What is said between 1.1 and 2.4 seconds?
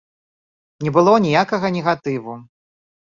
ніякага негатыву.